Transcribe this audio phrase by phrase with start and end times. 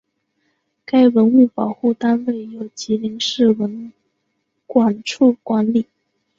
[0.83, 3.93] 该文物保护单位由吉林市文
[4.65, 5.85] 管处管理。